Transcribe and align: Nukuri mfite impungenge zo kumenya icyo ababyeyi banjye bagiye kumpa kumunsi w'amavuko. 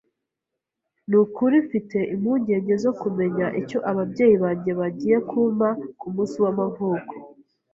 Nukuri 1.09 1.55
mfite 1.65 1.97
impungenge 2.13 2.73
zo 2.83 2.91
kumenya 3.01 3.45
icyo 3.61 3.79
ababyeyi 3.91 4.35
banjye 4.43 4.71
bagiye 4.79 5.17
kumpa 5.29 5.69
kumunsi 5.99 6.35
w'amavuko. 6.43 7.13